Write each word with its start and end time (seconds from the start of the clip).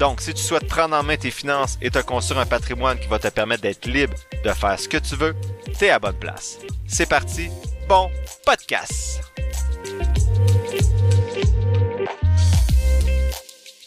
Donc, 0.00 0.22
si 0.22 0.32
tu 0.32 0.42
souhaites 0.42 0.66
prendre 0.66 0.96
en 0.96 1.02
main 1.02 1.18
tes 1.18 1.30
finances 1.30 1.76
et 1.82 1.90
te 1.90 1.98
construire 1.98 2.40
un 2.40 2.46
patrimoine 2.46 2.98
qui 2.98 3.06
va 3.06 3.18
te 3.18 3.28
permettre 3.28 3.60
d'être 3.60 3.84
libre 3.84 4.14
de 4.42 4.50
faire 4.50 4.80
ce 4.80 4.88
que 4.88 4.96
tu 4.96 5.14
veux, 5.14 5.36
t'es 5.78 5.90
à 5.90 5.98
bonne 5.98 6.18
place. 6.18 6.58
C'est 6.86 7.06
parti, 7.06 7.50
bon 7.86 8.10
podcast! 8.46 9.20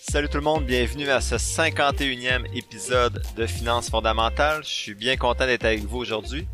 Salut 0.08 0.30
tout 0.30 0.38
le 0.38 0.44
monde, 0.44 0.66
bienvenue 0.66 1.10
à 1.10 1.20
ce 1.20 1.34
51e 1.34 2.46
épisode 2.56 3.24
de 3.36 3.48
Finances 3.48 3.90
fondamentales. 3.90 4.64
Je 4.64 4.70
suis 4.70 4.94
bien 4.94 5.18
content 5.18 5.48
d'être 5.48 5.66
avec 5.66 5.84
vous 5.84 5.98
aujourd'hui. 5.98 6.48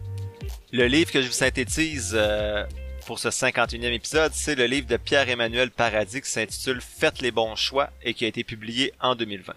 Le 0.72 0.88
livre 0.88 1.12
que 1.12 1.22
je 1.22 1.28
vous 1.28 1.34
synthétise 1.34 2.14
euh, 2.14 2.64
pour 3.10 3.18
ce 3.18 3.30
51e 3.30 3.92
épisode, 3.92 4.34
c'est 4.36 4.54
le 4.54 4.66
livre 4.66 4.86
de 4.86 4.96
Pierre-Emmanuel 4.96 5.72
Paradis 5.72 6.22
qui 6.22 6.30
s'intitule 6.30 6.80
Faites 6.80 7.22
les 7.22 7.32
bons 7.32 7.56
choix 7.56 7.90
et 8.04 8.14
qui 8.14 8.24
a 8.24 8.28
été 8.28 8.44
publié 8.44 8.94
en 9.02 9.16
2020. 9.16 9.56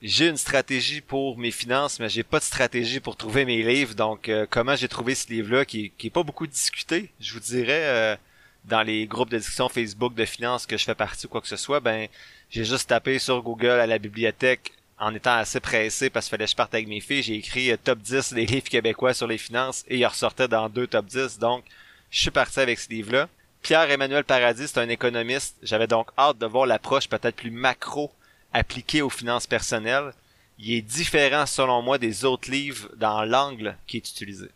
J'ai 0.00 0.28
une 0.28 0.36
stratégie 0.36 1.00
pour 1.00 1.38
mes 1.38 1.50
finances, 1.50 1.98
mais 1.98 2.08
j'ai 2.08 2.22
pas 2.22 2.38
de 2.38 2.44
stratégie 2.44 3.00
pour 3.00 3.16
trouver 3.16 3.44
mes 3.44 3.64
livres. 3.64 3.96
Donc, 3.96 4.28
euh, 4.28 4.46
comment 4.48 4.76
j'ai 4.76 4.86
trouvé 4.86 5.16
ce 5.16 5.28
livre-là 5.28 5.64
qui, 5.64 5.90
qui 5.98 6.06
est 6.06 6.10
pas 6.10 6.22
beaucoup 6.22 6.46
discuté, 6.46 7.10
je 7.18 7.32
vous 7.34 7.40
dirais, 7.40 7.82
euh, 7.82 8.16
dans 8.64 8.82
les 8.82 9.08
groupes 9.08 9.30
de 9.30 9.38
discussion 9.38 9.68
Facebook 9.68 10.14
de 10.14 10.24
finances 10.24 10.64
que 10.64 10.76
je 10.76 10.84
fais 10.84 10.94
partie 10.94 11.26
ou 11.26 11.30
quoi 11.30 11.40
que 11.40 11.48
ce 11.48 11.56
soit, 11.56 11.80
ben, 11.80 12.06
j'ai 12.48 12.64
juste 12.64 12.90
tapé 12.90 13.18
sur 13.18 13.42
Google 13.42 13.80
à 13.80 13.88
la 13.88 13.98
bibliothèque 13.98 14.70
en 15.00 15.12
étant 15.16 15.34
assez 15.34 15.58
pressé 15.58 16.10
parce 16.10 16.26
qu'il 16.26 16.36
fallait 16.36 16.44
que 16.44 16.52
je 16.52 16.56
parte 16.56 16.74
avec 16.74 16.86
mes 16.86 17.00
filles. 17.00 17.24
J'ai 17.24 17.34
écrit 17.34 17.72
euh, 17.72 17.76
top 17.76 17.98
10 17.98 18.34
des 18.34 18.46
livres 18.46 18.68
québécois 18.68 19.14
sur 19.14 19.26
les 19.26 19.38
finances 19.38 19.84
et 19.88 19.98
il 19.98 20.06
ressortait 20.06 20.46
dans 20.46 20.68
deux 20.68 20.86
top 20.86 21.06
10. 21.06 21.40
Donc, 21.40 21.64
je 22.12 22.20
suis 22.20 22.30
parti 22.30 22.60
avec 22.60 22.78
ce 22.78 22.90
livre-là. 22.90 23.28
Pierre-Emmanuel 23.62 24.22
Paradis, 24.22 24.68
c'est 24.68 24.80
un 24.80 24.88
économiste. 24.90 25.56
J'avais 25.62 25.86
donc 25.86 26.10
hâte 26.18 26.36
de 26.36 26.46
voir 26.46 26.66
l'approche 26.66 27.08
peut-être 27.08 27.36
plus 27.36 27.50
macro 27.50 28.12
appliquée 28.52 29.00
aux 29.00 29.08
finances 29.08 29.46
personnelles. 29.46 30.12
Il 30.58 30.74
est 30.74 30.82
différent 30.82 31.46
selon 31.46 31.80
moi 31.80 31.96
des 31.96 32.26
autres 32.26 32.50
livres 32.50 32.90
dans 32.96 33.24
l'angle 33.24 33.76
qui 33.86 33.96
est 33.96 34.10
utilisé. 34.10 34.50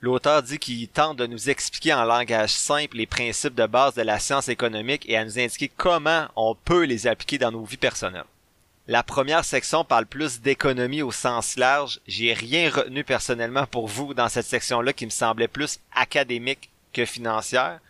L'auteur 0.00 0.44
dit 0.44 0.60
qu'il 0.60 0.86
tente 0.86 1.16
de 1.16 1.26
nous 1.26 1.50
expliquer 1.50 1.92
en 1.92 2.04
langage 2.04 2.52
simple 2.52 2.98
les 2.98 3.06
principes 3.06 3.56
de 3.56 3.66
base 3.66 3.94
de 3.94 4.02
la 4.02 4.20
science 4.20 4.48
économique 4.48 5.08
et 5.08 5.16
à 5.16 5.24
nous 5.24 5.40
indiquer 5.40 5.68
comment 5.76 6.28
on 6.36 6.54
peut 6.54 6.84
les 6.84 7.08
appliquer 7.08 7.38
dans 7.38 7.50
nos 7.50 7.64
vies 7.64 7.76
personnelles. 7.76 8.24
La 8.86 9.02
première 9.02 9.44
section 9.44 9.84
parle 9.84 10.06
plus 10.06 10.40
d'économie 10.40 11.02
au 11.02 11.10
sens 11.10 11.56
large. 11.56 11.98
J'ai 12.06 12.32
rien 12.32 12.70
retenu 12.70 13.02
personnellement 13.02 13.66
pour 13.66 13.88
vous 13.88 14.14
dans 14.14 14.28
cette 14.28 14.46
section-là 14.46 14.92
qui 14.92 15.06
me 15.06 15.10
semblait 15.10 15.48
plus 15.48 15.80
académique 15.92 16.70
financière. 17.04 17.80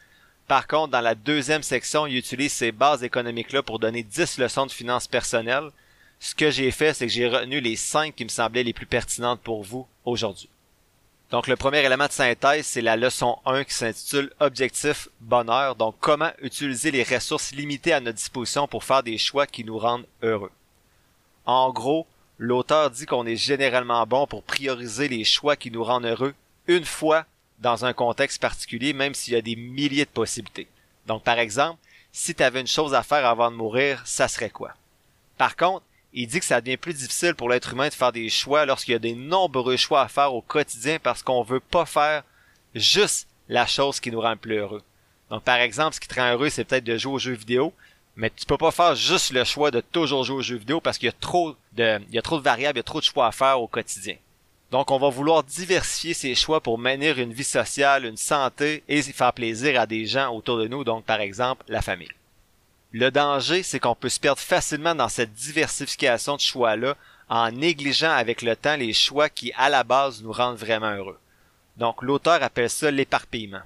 Par 0.49 0.67
contre, 0.67 0.93
dans 0.93 1.01
la 1.01 1.15
deuxième 1.15 1.63
section, 1.63 2.07
il 2.07 2.17
utilise 2.17 2.53
ces 2.53 2.73
bases 2.73 3.03
économiques-là 3.03 3.63
pour 3.63 3.79
donner 3.79 4.03
10 4.03 4.39
leçons 4.39 4.67
de 4.67 4.73
finances 4.73 5.09
personnelles. 5.09 5.71
Ce 6.21 6.35
que 6.35 6.51
j'ai 6.51 6.71
fait, 6.71 6.95
c'est 6.95 7.07
que 7.07 7.13
j'ai 7.13 7.29
retenu 7.29 7.61
les 7.61 7.77
5 7.77 8.15
qui 8.15 8.25
me 8.25 8.31
semblaient 8.31 8.63
les 8.63 8.73
plus 8.73 8.87
pertinentes 8.87 9.41
pour 9.41 9.63
vous 9.63 9.87
aujourd'hui. 10.05 10.49
Donc, 11.31 11.49
le 11.49 11.57
premier 11.57 11.85
élément 11.85 12.07
de 12.07 12.13
synthèse, 12.13 12.67
c'est 12.67 12.81
la 12.81 12.97
leçon 12.97 13.39
1 13.47 13.65
qui 13.65 13.75
s'intitule 13.75 14.33
Objectif 14.39 15.09
bonheur. 15.21 15.75
Donc, 15.75 15.97
comment 15.99 16.31
utiliser 16.41 16.93
les 16.93 17.03
ressources 17.03 17.53
limitées 17.53 17.93
à 17.93 18.01
notre 18.01 18.19
disposition 18.19 18.69
pour 18.69 18.85
faire 18.85 19.03
des 19.03 19.19
choix 19.19 19.47
qui 19.47 19.65
nous 19.65 19.79
rendent 19.79 20.07
heureux. 20.23 20.53
En 21.45 21.73
gros, 21.73 22.07
l'auteur 22.39 22.91
dit 22.91 23.07
qu'on 23.07 23.27
est 23.27 23.37
généralement 23.37 24.07
bon 24.07 24.29
pour 24.29 24.45
prioriser 24.45 25.09
les 25.09 25.25
choix 25.25 25.57
qui 25.57 25.73
nous 25.73 25.83
rendent 25.83 26.07
heureux 26.07 26.35
une 26.69 26.85
fois 26.85 27.25
dans 27.59 27.85
un 27.85 27.93
contexte 27.93 28.41
particulier, 28.41 28.93
même 28.93 29.15
s'il 29.15 29.35
y 29.35 29.37
a 29.37 29.43
des 29.43 29.57
milliers 29.57 30.05
de 30.05 30.11
possibilités. 30.11 30.69
Donc, 31.07 31.23
par 31.23 31.39
exemple, 31.39 31.79
si 32.13 32.35
tu 32.35 32.43
avais 32.43 32.61
une 32.61 32.67
chose 32.67 32.95
à 32.95 33.03
faire 33.03 33.27
avant 33.27 33.51
de 33.51 33.57
mourir, 33.57 34.03
ça 34.05 34.29
serait 34.29 34.51
quoi? 34.51 34.75
Par 35.39 35.57
contre, 35.57 35.85
il 36.13 36.27
dit 36.27 36.39
que 36.39 36.47
ça 36.47 36.61
devient 36.61 36.79
plus 36.79 36.95
difficile 36.95 37.35
pour 37.35 37.49
l'être 37.49 37.73
humain 37.73 37.89
de 37.89 37.95
faire 37.95 38.13
des 38.13 38.31
choix 38.31 38.65
lorsqu'il 38.65 38.93
y 38.93 38.97
a 38.97 39.01
des 39.01 39.15
nombreux 39.15 39.77
choix 39.77 40.03
à 40.03 40.09
faire 40.09 40.33
au 40.33 40.41
quotidien 40.41 40.99
parce 40.99 41.23
qu'on 41.23 41.43
veut 41.43 41.61
pas 41.61 41.85
faire 41.85 42.25
juste 42.75 43.29
la 43.49 43.67
chose 43.67 44.01
qui 44.01 44.11
nous 44.11 44.21
rend 44.21 44.37
plus 44.37 44.57
heureux. 44.57 44.83
Donc, 45.31 45.43
par 45.43 45.57
exemple, 45.57 45.95
ce 45.95 46.01
qui 46.01 46.09
te 46.09 46.15
rend 46.15 46.33
heureux, 46.33 46.49
c'est 46.49 46.65
peut-être 46.65 46.85
de 46.85 46.97
jouer 46.97 47.13
aux 47.13 47.19
jeux 47.19 47.35
vidéo, 47.35 47.73
mais 48.17 48.31
tu 48.31 48.47
peux 48.47 48.57
pas 48.57 48.71
faire 48.71 48.95
juste 48.95 49.33
le 49.33 49.45
choix 49.45 49.71
de 49.71 49.81
toujours 49.81 50.25
jouer 50.25 50.37
aux 50.37 50.43
jeux 50.43 50.57
vidéo 50.57 50.81
parce 50.81 50.97
qu'il 50.99 51.07
y 51.07 51.11
a 51.11 51.13
trop 51.21 51.55
de, 51.73 52.01
y 52.11 52.19
a 52.19 52.23
trop 52.23 52.39
de 52.39 52.43
variables, 52.43 52.79
il 52.79 52.81
y 52.81 52.81
a 52.81 52.85
trop 52.85 53.01
de 53.01 53.05
choix 53.05 53.27
à 53.27 53.33
faire 53.33 53.61
au 53.61 53.69
quotidien. 53.69 54.17
Donc, 54.73 54.91
on 54.91 54.99
va 54.99 55.11
vouloir 55.11 55.45
diversifier 55.45 56.13
ses 56.13 56.35
choix 56.35 56.61
pour 56.61 56.79
maintenir 56.79 57.19
une 57.19 57.33
vie 57.33 57.45
sociale, 57.45 58.05
une 58.05 58.17
santé 58.17 58.83
et 58.89 59.01
faire 59.03 59.33
plaisir 59.33 59.81
à 59.81 59.87
des 59.87 60.07
gens 60.07 60.35
autour 60.35 60.59
de 60.59 60.67
nous, 60.67 60.83
donc 60.83 61.05
par 61.05 61.21
exemple 61.21 61.65
la 61.69 61.83
famille. 61.83 62.11
Le 62.93 63.11
danger, 63.11 63.63
c'est 63.63 63.79
qu'on 63.79 63.95
peut 63.95 64.09
se 64.09 64.19
perdre 64.19 64.41
facilement 64.41 64.95
dans 64.95 65.09
cette 65.09 65.35
diversification 65.35 66.37
de 66.37 66.41
choix-là 66.41 66.97
en 67.29 67.51
négligeant 67.51 68.11
avec 68.11 68.43
le 68.43 68.57
temps 68.57 68.77
les 68.77 68.93
choix 68.93 69.29
qui, 69.29 69.53
à 69.57 69.69
la 69.69 69.85
base, 69.85 70.23
nous 70.23 70.33
rendent 70.33 70.57
vraiment 70.57 70.91
heureux. 70.91 71.19
Donc, 71.77 72.03
l'auteur 72.03 72.43
appelle 72.43 72.71
ça 72.71 72.91
l'éparpillement. 72.91 73.63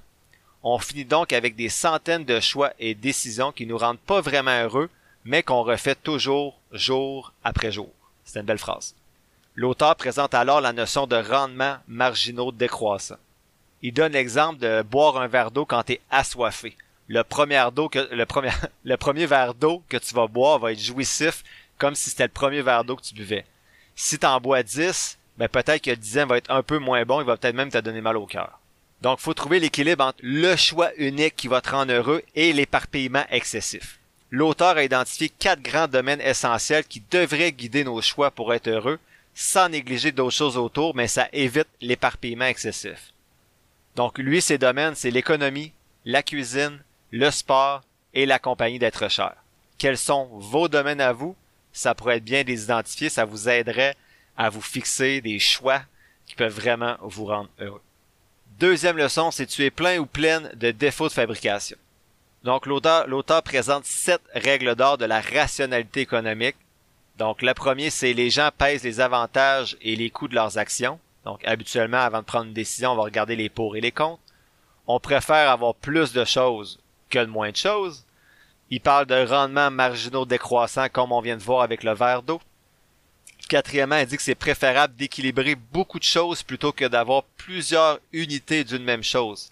On 0.63 0.77
finit 0.77 1.05
donc 1.05 1.33
avec 1.33 1.55
des 1.55 1.69
centaines 1.69 2.25
de 2.25 2.39
choix 2.39 2.73
et 2.77 2.93
décisions 2.93 3.51
qui 3.51 3.65
nous 3.65 3.77
rendent 3.77 3.99
pas 3.99 4.21
vraiment 4.21 4.59
heureux, 4.61 4.89
mais 5.25 5.41
qu'on 5.41 5.63
refait 5.63 5.95
toujours, 5.95 6.59
jour 6.71 7.33
après 7.43 7.71
jour. 7.71 7.89
C'est 8.23 8.39
une 8.39 8.45
belle 8.45 8.59
phrase. 8.59 8.95
L'auteur 9.55 9.95
présente 9.95 10.33
alors 10.33 10.61
la 10.61 10.71
notion 10.71 11.07
de 11.07 11.17
rendement 11.17 11.77
marginaux 11.87 12.51
décroissant. 12.53 13.17
Il 13.81 13.93
donne 13.93 14.13
l'exemple 14.13 14.59
de 14.59 14.81
boire 14.83 15.17
un 15.17 15.27
verre 15.27 15.51
d'eau 15.51 15.65
quand 15.65 15.83
tu 15.83 15.93
es 15.93 16.01
assoiffé. 16.09 16.77
Le 17.09 17.23
premier, 17.23 17.55
verre 17.55 17.71
d'eau 19.53 19.83
que 19.89 19.97
tu 19.97 20.13
vas 20.15 20.27
boire 20.27 20.59
va 20.59 20.71
être 20.71 20.79
jouissif 20.79 21.43
comme 21.77 21.95
si 21.95 22.11
c'était 22.11 22.23
le 22.23 22.29
premier 22.29 22.61
verre 22.61 22.85
d'eau 22.85 22.95
que 22.95 23.01
tu 23.01 23.13
buvais. 23.13 23.43
Si 23.95 24.17
tu 24.17 24.25
en 24.25 24.39
bois 24.39 24.63
10, 24.63 25.17
ben 25.37 25.49
peut-être 25.49 25.81
que 25.81 25.89
le 25.89 25.97
dixième 25.97 26.29
va 26.29 26.37
être 26.37 26.51
un 26.51 26.63
peu 26.63 26.77
moins 26.77 27.03
bon, 27.03 27.19
il 27.19 27.25
va 27.25 27.35
peut-être 27.35 27.55
même 27.55 27.71
te 27.71 27.77
donner 27.79 28.01
mal 28.01 28.15
au 28.15 28.27
cœur. 28.27 28.59
Donc, 29.01 29.19
faut 29.19 29.33
trouver 29.33 29.59
l'équilibre 29.59 30.05
entre 30.05 30.19
le 30.21 30.55
choix 30.55 30.91
unique 30.95 31.35
qui 31.35 31.47
va 31.47 31.59
te 31.59 31.71
rendre 31.71 31.91
heureux 31.91 32.21
et 32.35 32.53
l'éparpillement 32.53 33.25
excessif. 33.31 33.99
L'auteur 34.29 34.77
a 34.77 34.83
identifié 34.83 35.27
quatre 35.27 35.61
grands 35.61 35.87
domaines 35.87 36.21
essentiels 36.21 36.85
qui 36.85 37.03
devraient 37.11 37.51
guider 37.51 37.83
nos 37.83 38.01
choix 38.01 38.31
pour 38.31 38.53
être 38.53 38.67
heureux, 38.67 38.99
sans 39.33 39.69
négliger 39.69 40.11
d'autres 40.11 40.35
choses 40.35 40.57
autour, 40.57 40.95
mais 40.95 41.07
ça 41.07 41.27
évite 41.33 41.67
l'éparpillement 41.79 42.45
excessif. 42.45 43.13
Donc 43.95 44.17
lui, 44.17 44.41
ses 44.41 44.57
domaines, 44.57 44.95
c'est 44.95 45.11
l'économie, 45.11 45.73
la 46.05 46.23
cuisine, 46.23 46.79
le 47.11 47.29
sport 47.31 47.81
et 48.13 48.25
la 48.25 48.39
compagnie 48.39 48.79
d'être 48.79 49.09
cher. 49.09 49.35
Quels 49.77 49.97
sont 49.97 50.29
vos 50.33 50.67
domaines 50.67 51.01
à 51.01 51.13
vous? 51.13 51.35
Ça 51.73 51.95
pourrait 51.95 52.17
être 52.17 52.23
bien 52.23 52.43
de 52.43 52.47
les 52.47 52.63
identifier, 52.63 53.09
ça 53.09 53.25
vous 53.25 53.49
aiderait 53.49 53.95
à 54.37 54.49
vous 54.49 54.61
fixer 54.61 55.21
des 55.21 55.39
choix 55.39 55.81
qui 56.25 56.35
peuvent 56.35 56.53
vraiment 56.53 56.97
vous 57.01 57.25
rendre 57.25 57.49
heureux. 57.59 57.81
Deuxième 58.59 58.97
leçon, 58.97 59.31
c'est 59.31 59.45
tu 59.45 59.63
es 59.63 59.71
plein 59.71 59.97
ou 59.97 60.05
pleine 60.05 60.51
de 60.55 60.71
défauts 60.71 61.07
de 61.07 61.13
fabrication. 61.13 61.77
Donc 62.43 62.65
l'auteur, 62.65 63.07
l'auteur 63.07 63.43
présente 63.43 63.85
sept 63.85 64.21
règles 64.33 64.75
d'or 64.75 64.97
de 64.97 65.05
la 65.05 65.21
rationalité 65.21 66.01
économique 66.01 66.55
donc, 67.21 67.43
le 67.43 67.53
premier, 67.53 67.91
c'est 67.91 68.13
les 68.13 68.31
gens 68.31 68.49
pèsent 68.57 68.83
les 68.83 68.99
avantages 68.99 69.77
et 69.83 69.95
les 69.95 70.09
coûts 70.09 70.27
de 70.27 70.33
leurs 70.33 70.57
actions. 70.57 70.99
Donc, 71.23 71.45
habituellement, 71.45 71.99
avant 71.99 72.21
de 72.21 72.25
prendre 72.25 72.47
une 72.47 72.53
décision, 72.53 72.93
on 72.93 72.95
va 72.95 73.03
regarder 73.03 73.35
les 73.35 73.47
pour 73.47 73.75
et 73.75 73.79
les 73.79 73.91
contre. 73.91 74.23
On 74.87 74.99
préfère 74.99 75.51
avoir 75.51 75.75
plus 75.75 76.13
de 76.13 76.25
choses 76.25 76.79
que 77.11 77.19
de 77.19 77.25
moins 77.25 77.51
de 77.51 77.55
choses. 77.55 78.07
Il 78.71 78.81
parle 78.81 79.05
de 79.05 79.23
rendements 79.23 79.69
marginaux 79.69 80.25
décroissants, 80.25 80.89
comme 80.91 81.11
on 81.11 81.21
vient 81.21 81.37
de 81.37 81.43
voir 81.43 81.61
avec 81.61 81.83
le 81.83 81.93
verre 81.93 82.23
d'eau. 82.23 82.41
Quatrièmement, 83.47 83.97
il 83.97 84.07
dit 84.07 84.17
que 84.17 84.23
c'est 84.23 84.33
préférable 84.33 84.95
d'équilibrer 84.95 85.53
beaucoup 85.53 85.99
de 85.99 86.03
choses 86.03 86.41
plutôt 86.41 86.71
que 86.71 86.85
d'avoir 86.85 87.21
plusieurs 87.37 87.99
unités 88.13 88.63
d'une 88.63 88.83
même 88.83 89.03
chose. 89.03 89.51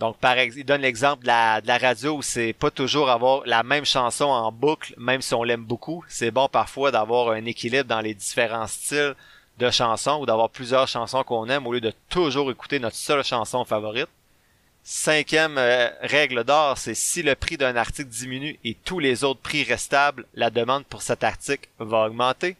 Donc, 0.00 0.16
par 0.16 0.32
exemple, 0.38 0.60
il 0.60 0.64
donne 0.64 0.80
l'exemple 0.80 1.22
de 1.24 1.26
la, 1.28 1.78
radio 1.78 2.16
où 2.16 2.22
c'est 2.22 2.54
pas 2.54 2.70
toujours 2.70 3.10
avoir 3.10 3.42
la 3.44 3.62
même 3.62 3.84
chanson 3.84 4.24
en 4.24 4.50
boucle, 4.50 4.94
même 4.96 5.20
si 5.20 5.34
on 5.34 5.44
l'aime 5.44 5.62
beaucoup. 5.62 6.02
C'est 6.08 6.30
bon 6.30 6.48
parfois 6.48 6.90
d'avoir 6.90 7.32
un 7.32 7.44
équilibre 7.44 7.84
dans 7.84 8.00
les 8.00 8.14
différents 8.14 8.66
styles 8.66 9.14
de 9.58 9.70
chansons 9.70 10.22
ou 10.22 10.24
d'avoir 10.24 10.48
plusieurs 10.48 10.88
chansons 10.88 11.22
qu'on 11.22 11.50
aime 11.50 11.66
au 11.66 11.74
lieu 11.74 11.82
de 11.82 11.92
toujours 12.08 12.50
écouter 12.50 12.78
notre 12.78 12.96
seule 12.96 13.22
chanson 13.22 13.62
favorite. 13.66 14.08
Cinquième 14.82 15.58
euh, 15.58 15.90
règle 16.00 16.44
d'or, 16.44 16.78
c'est 16.78 16.94
si 16.94 17.22
le 17.22 17.34
prix 17.34 17.58
d'un 17.58 17.76
article 17.76 18.08
diminue 18.08 18.58
et 18.64 18.74
tous 18.82 19.00
les 19.00 19.22
autres 19.22 19.40
prix 19.40 19.64
restent 19.64 19.84
stables, 19.84 20.24
la 20.32 20.48
demande 20.48 20.86
pour 20.86 21.02
cet 21.02 21.22
article 21.24 21.68
va 21.78 22.06
augmenter. 22.06 22.56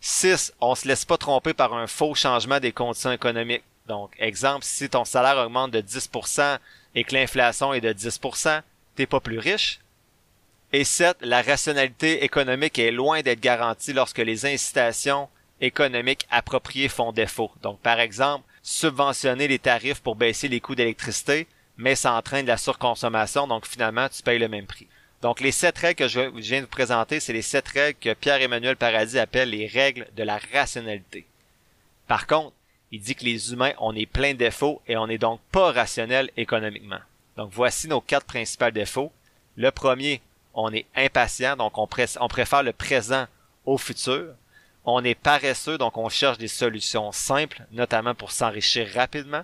6. 0.00 0.54
On 0.62 0.74
se 0.74 0.88
laisse 0.88 1.04
pas 1.04 1.18
tromper 1.18 1.52
par 1.52 1.74
un 1.74 1.86
faux 1.86 2.14
changement 2.14 2.58
des 2.58 2.72
conditions 2.72 3.12
économiques. 3.12 3.64
Donc, 3.86 4.12
exemple, 4.18 4.64
si 4.64 4.88
ton 4.88 5.04
salaire 5.04 5.36
augmente 5.36 5.70
de 5.70 5.80
10% 5.80 6.58
et 6.94 7.04
que 7.04 7.14
l'inflation 7.14 7.74
est 7.74 7.82
de 7.82 7.92
10%, 7.92 8.62
t'es 8.96 9.06
pas 9.06 9.20
plus 9.20 9.38
riche. 9.38 9.80
Et 10.72 10.84
7. 10.84 11.18
La 11.20 11.42
rationalité 11.42 12.24
économique 12.24 12.78
est 12.78 12.90
loin 12.90 13.20
d'être 13.20 13.40
garantie 13.40 13.92
lorsque 13.92 14.18
les 14.18 14.46
incitations 14.46 15.28
économiques 15.60 16.26
appropriées 16.30 16.88
font 16.88 17.12
défaut. 17.12 17.50
Donc, 17.62 17.78
par 17.80 18.00
exemple, 18.00 18.44
subventionner 18.62 19.48
les 19.48 19.58
tarifs 19.58 20.00
pour 20.00 20.16
baisser 20.16 20.48
les 20.48 20.60
coûts 20.60 20.74
d'électricité, 20.74 21.46
mais 21.76 21.94
ça 21.94 22.14
entraîne 22.14 22.46
de 22.46 22.50
la 22.50 22.56
surconsommation, 22.56 23.46
donc 23.46 23.66
finalement, 23.66 24.08
tu 24.08 24.22
payes 24.22 24.38
le 24.38 24.48
même 24.48 24.66
prix. 24.66 24.88
Donc, 25.22 25.40
les 25.40 25.52
sept 25.52 25.76
règles 25.78 25.98
que 25.98 26.08
je 26.08 26.20
viens 26.20 26.60
de 26.60 26.64
vous 26.64 26.70
présenter, 26.70 27.20
c'est 27.20 27.32
les 27.32 27.42
sept 27.42 27.68
règles 27.68 27.98
que 27.98 28.14
Pierre-Emmanuel 28.14 28.76
Paradis 28.76 29.18
appelle 29.18 29.50
les 29.50 29.66
règles 29.66 30.06
de 30.16 30.22
la 30.22 30.38
rationalité. 30.52 31.26
Par 32.08 32.26
contre, 32.26 32.54
il 32.94 33.00
dit 33.00 33.16
que 33.16 33.24
les 33.24 33.52
humains, 33.52 33.72
on 33.78 33.96
est 33.96 34.06
plein 34.06 34.34
de 34.34 34.38
défauts 34.38 34.80
et 34.86 34.96
on 34.96 35.08
n'est 35.08 35.18
donc 35.18 35.40
pas 35.50 35.72
rationnel 35.72 36.30
économiquement. 36.36 37.00
Donc, 37.36 37.50
voici 37.52 37.88
nos 37.88 38.00
quatre 38.00 38.24
principaux 38.24 38.70
défauts. 38.70 39.10
Le 39.56 39.72
premier, 39.72 40.22
on 40.54 40.72
est 40.72 40.86
impatient, 40.94 41.56
donc 41.56 41.76
on, 41.76 41.88
on 42.20 42.28
préfère 42.28 42.62
le 42.62 42.72
présent 42.72 43.26
au 43.66 43.78
futur. 43.78 44.34
On 44.84 45.02
est 45.02 45.16
paresseux, 45.16 45.76
donc 45.76 45.96
on 45.96 46.08
cherche 46.08 46.38
des 46.38 46.46
solutions 46.46 47.10
simples, 47.10 47.62
notamment 47.72 48.14
pour 48.14 48.30
s'enrichir 48.30 48.88
rapidement. 48.94 49.42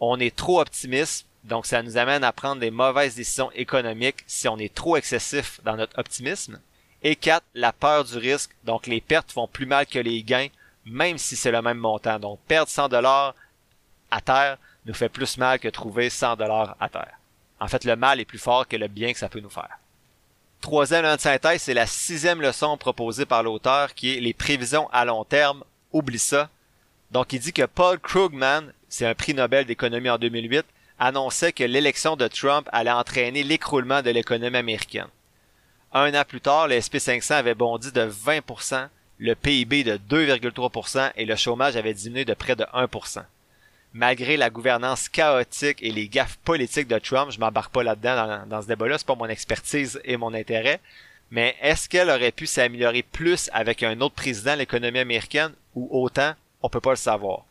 On 0.00 0.18
est 0.18 0.34
trop 0.34 0.62
optimiste, 0.62 1.26
donc 1.42 1.66
ça 1.66 1.82
nous 1.82 1.98
amène 1.98 2.24
à 2.24 2.32
prendre 2.32 2.62
des 2.62 2.70
mauvaises 2.70 3.16
décisions 3.16 3.52
économiques 3.52 4.24
si 4.26 4.48
on 4.48 4.56
est 4.56 4.74
trop 4.74 4.96
excessif 4.96 5.60
dans 5.64 5.76
notre 5.76 5.98
optimisme. 5.98 6.58
Et 7.02 7.14
quatre, 7.14 7.44
la 7.52 7.74
peur 7.74 8.06
du 8.06 8.16
risque, 8.16 8.52
donc 8.64 8.86
les 8.86 9.02
pertes 9.02 9.32
font 9.32 9.48
plus 9.48 9.66
mal 9.66 9.84
que 9.84 9.98
les 9.98 10.22
gains, 10.22 10.48
même 10.86 11.18
si 11.18 11.36
c'est 11.36 11.50
le 11.50 11.62
même 11.62 11.78
montant. 11.78 12.18
Donc 12.18 12.40
perdre 12.46 12.70
100 12.70 12.88
dollars 12.88 13.34
à 14.10 14.20
terre 14.20 14.58
nous 14.86 14.94
fait 14.94 15.08
plus 15.08 15.38
mal 15.38 15.58
que 15.58 15.68
trouver 15.68 16.10
100 16.10 16.36
dollars 16.36 16.76
à 16.80 16.88
terre. 16.88 17.18
En 17.60 17.68
fait, 17.68 17.84
le 17.84 17.96
mal 17.96 18.20
est 18.20 18.24
plus 18.24 18.38
fort 18.38 18.68
que 18.68 18.76
le 18.76 18.88
bien 18.88 19.12
que 19.12 19.18
ça 19.18 19.28
peut 19.28 19.40
nous 19.40 19.50
faire. 19.50 19.78
Troisième 20.60 21.04
leçon 21.04 21.16
de 21.16 21.20
synthèse, 21.20 21.62
c'est 21.62 21.74
la 21.74 21.86
sixième 21.86 22.40
leçon 22.40 22.76
proposée 22.76 23.26
par 23.26 23.42
l'auteur 23.42 23.94
qui 23.94 24.16
est 24.16 24.20
les 24.20 24.34
prévisions 24.34 24.88
à 24.92 25.04
long 25.04 25.24
terme. 25.24 25.62
Oublie 25.92 26.18
ça. 26.18 26.48
Donc 27.10 27.32
il 27.32 27.38
dit 27.38 27.52
que 27.52 27.66
Paul 27.66 27.98
Krugman, 27.98 28.72
c'est 28.88 29.06
un 29.06 29.14
prix 29.14 29.34
Nobel 29.34 29.66
d'économie 29.66 30.10
en 30.10 30.18
2008, 30.18 30.64
annonçait 30.98 31.52
que 31.52 31.64
l'élection 31.64 32.16
de 32.16 32.26
Trump 32.28 32.68
allait 32.72 32.90
entraîner 32.90 33.42
l'écroulement 33.42 34.02
de 34.02 34.10
l'économie 34.10 34.56
américaine. 34.56 35.08
Un 35.92 36.14
an 36.14 36.24
plus 36.26 36.40
tard, 36.40 36.68
le 36.68 36.76
SP500 36.76 37.34
avait 37.34 37.54
bondi 37.54 37.92
de 37.92 38.08
20%, 38.08 38.88
le 39.18 39.34
PIB 39.34 39.84
de 39.84 39.96
2,3% 39.96 41.12
et 41.16 41.24
le 41.24 41.36
chômage 41.36 41.76
avait 41.76 41.94
diminué 41.94 42.24
de 42.24 42.34
près 42.34 42.56
de 42.56 42.64
1% 42.64 43.24
malgré 43.94 44.36
la 44.36 44.50
gouvernance 44.50 45.08
chaotique 45.08 45.78
et 45.80 45.92
les 45.92 46.08
gaffes 46.08 46.36
politiques 46.44 46.88
de 46.88 46.98
Trump, 46.98 47.30
je 47.30 47.38
m'embarque 47.38 47.72
pas 47.72 47.84
là-dedans 47.84 48.44
dans, 48.46 48.60
ce 48.60 48.66
débat-là, 48.66 48.98
c'est 48.98 49.06
pas 49.06 49.14
mon 49.14 49.28
expertise 49.28 50.00
et 50.04 50.16
mon 50.16 50.34
intérêt. 50.34 50.80
Mais 51.30 51.56
est-ce 51.62 51.88
qu'elle 51.88 52.10
aurait 52.10 52.32
pu 52.32 52.46
s'améliorer 52.46 53.02
plus 53.02 53.48
avec 53.52 53.82
un 53.82 54.00
autre 54.00 54.14
président 54.14 54.56
l'économie 54.56 54.98
américaine 54.98 55.52
ou 55.74 55.88
autant? 55.90 56.34
On 56.60 56.68
peut 56.68 56.80
pas 56.80 56.90
le 56.90 56.96
savoir. 56.96 57.44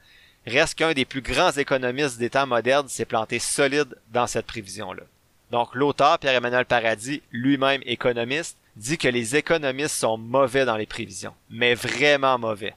Reste 0.46 0.76
qu'un 0.76 0.94
des 0.94 1.06
plus 1.06 1.22
grands 1.22 1.52
économistes 1.52 2.20
des 2.20 2.30
temps 2.30 2.46
modernes 2.46 2.90
s'est 2.90 3.06
planté 3.06 3.40
solide 3.40 3.96
dans 4.12 4.28
cette 4.28 4.46
prévision-là. 4.46 5.04
Donc 5.52 5.74
l'auteur, 5.74 6.20
Pierre-Emmanuel 6.20 6.66
Paradis, 6.66 7.22
lui-même 7.32 7.82
économiste, 7.86 8.58
dit 8.76 8.98
que 8.98 9.08
les 9.08 9.36
économistes 9.36 9.96
sont 9.96 10.18
mauvais 10.18 10.66
dans 10.66 10.78
les 10.78 10.86
prévisions, 10.86 11.34
mais 11.50 11.76
vraiment 11.76 12.38
mauvais. 12.40 12.74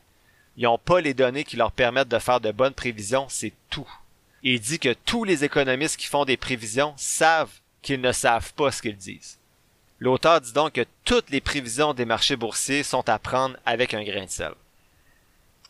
Ils 0.57 0.65
n'ont 0.65 0.79
pas 0.79 1.01
les 1.01 1.15
données 1.15 1.45
qui 1.45 1.57
leur 1.57 1.73
permettent 1.73 2.09
de 2.09 2.19
faire 2.19 2.41
de 2.41 2.51
bonnes 2.51 2.75
prévisions, 2.75 3.27
c'est 3.29 3.53
tout. 3.71 3.89
Il 4.43 4.61
dit 4.61 4.79
que 4.79 4.93
tous 4.93 5.25
les 5.25 5.45
économistes 5.45 5.97
qui 5.97 6.07
font 6.07 6.25
des 6.25 6.37
prévisions 6.37 6.95
savent 6.97 7.53
qu'ils 7.83 8.01
ne 8.01 8.13
savent 8.13 8.53
pas 8.55 8.71
ce 8.71 8.83
qu'ils 8.83 8.97
disent. 8.97 9.39
L'auteur 9.99 10.41
dit 10.41 10.53
donc 10.53 10.73
que 10.73 10.85
toutes 11.05 11.31
les 11.31 11.41
prévisions 11.41 11.95
des 11.95 12.05
marchés 12.05 12.37
boursiers 12.37 12.83
sont 12.83 13.09
à 13.09 13.19
prendre 13.19 13.57
avec 13.65 13.95
un 13.95 14.05
grain 14.05 14.25
de 14.25 14.31
sel. 14.31 14.53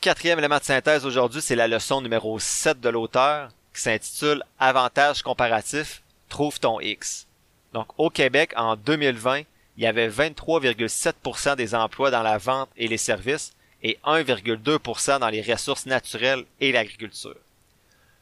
Quatrième 0.01 0.39
élément 0.39 0.59
de 0.59 0.65
synthèse 0.65 1.07
aujourd'hui, 1.07 1.41
c'est 1.41 1.57
la 1.57 1.69
leçon 1.69 2.01
numéro 2.01 2.39
7 2.39 2.81
de 2.81 2.89
l'auteur 2.89 3.51
qui 3.73 3.81
s'intitule 3.81 4.43
Avantage 4.59 5.23
comparatif, 5.23 6.03
trouve 6.29 6.59
ton 6.59 6.81
X. 6.81 7.27
Donc 7.73 7.89
au 7.99 8.11
Québec, 8.11 8.53
en 8.57 8.77
2020, 8.77 9.43
il 9.77 9.85
y 9.85 9.87
avait 9.87 10.09
23,7% 10.09 11.57
des 11.57 11.75
emplois 11.75 12.11
dans 12.11 12.23
la 12.23 12.39
vente 12.39 12.71
et 12.77 12.89
les 12.89 12.97
services, 12.97 13.53
et 13.83 13.99
1,2% 14.05 15.19
dans 15.21 15.29
les 15.29 15.43
ressources 15.43 15.87
naturelles 15.87 16.45
et 16.61 16.73
l'agriculture. 16.73 17.37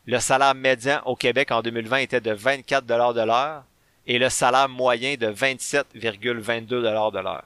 Le 0.06 0.18
salaire 0.18 0.54
médian 0.54 1.00
au 1.06 1.16
Québec 1.16 1.50
en 1.50 1.62
2020 1.62 1.96
était 1.98 2.20
de 2.20 2.32
24 2.32 2.84
de 2.84 2.94
l'heure 2.94 3.64
et 4.06 4.18
le 4.18 4.28
salaire 4.28 4.68
moyen 4.68 5.14
de 5.14 5.28
27,22 5.28 6.66
de 6.66 7.18
l'heure. 7.18 7.44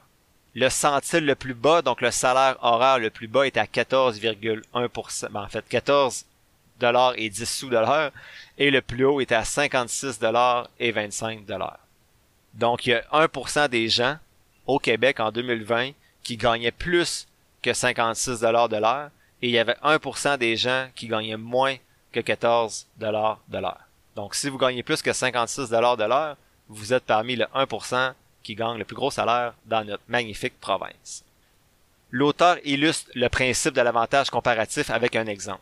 Le 0.55 0.69
centile 0.71 1.25
le 1.25 1.37
plus 1.37 1.55
bas, 1.55 1.83
donc 1.83 2.01
le 2.01 2.11
salaire 2.11 2.57
horaire 2.63 2.99
le 2.99 3.11
plus 3.11 3.29
bas, 3.29 3.47
est 3.47 3.57
à 3.57 3.65
14,1 3.65 5.29
ben, 5.31 5.43
en 5.43 5.49
fait 5.49 5.69
14 5.69 6.25
dollars 6.81 7.13
et 7.17 7.29
10 7.29 7.45
sous 7.45 7.69
de 7.69 7.77
l'heure 7.77 8.11
et 8.57 8.71
le 8.71 8.83
plus 8.83 9.05
haut 9.05 9.21
est 9.21 9.33
à 9.33 9.45
56 9.45 10.19
dollars 10.19 10.69
et 10.81 10.91
25 10.91 11.45
dollars. 11.45 11.79
Donc 12.59 12.87
il 12.87 12.91
y 12.91 12.95
a 12.95 13.03
1% 13.13 13.69
des 13.69 13.89
gens 13.89 14.19
au 14.67 14.79
Québec 14.79 15.21
en 15.21 15.31
2020 15.31 15.93
qui 16.23 16.37
gagnaient 16.37 16.73
plus 16.73 17.27
que 17.63 17.73
56 17.73 18.41
dollars 18.41 18.69
de 18.69 18.77
l'heure 18.77 19.11
et 19.41 19.49
il 19.49 19.53
y 19.53 19.59
avait 19.59 19.77
1% 19.85 20.37
des 20.39 20.57
gens 20.57 20.89
qui 20.95 21.07
gagnaient 21.07 21.37
moins 21.37 21.77
que 22.13 22.21
14 22.21 22.87
dollars 22.97 23.39
de 23.49 23.59
l'heure. 23.59 23.81
Donc 24.17 24.35
si 24.35 24.49
vous 24.49 24.59
gagnez 24.59 24.83
plus 24.83 25.01
que 25.01 25.13
56 25.13 25.71
dollars 25.71 25.97
de 25.97 26.05
l'heure, 26.05 26.37
vous 26.69 26.93
êtes 26.93 27.05
parmi 27.05 27.37
le 27.37 27.45
1% 27.55 28.13
qui 28.43 28.55
gagne 28.55 28.79
le 28.79 28.85
plus 28.85 28.97
gros 28.97 29.11
salaire 29.11 29.55
dans 29.67 29.85
notre 29.85 30.03
magnifique 30.09 30.59
province. 30.61 31.25
L'auteur 32.11 32.57
illustre 32.65 33.11
le 33.15 33.29
principe 33.29 33.75
de 33.75 33.83
l'avantage 33.83 34.31
comparatif 34.31 34.91
avec 34.91 35.15
un 35.15 35.27
exemple. 35.27 35.61